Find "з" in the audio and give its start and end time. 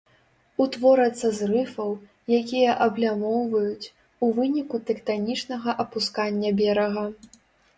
1.39-1.49